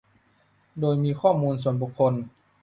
[0.79, 2.13] โดยมีข้อมูลส่วนบุคคล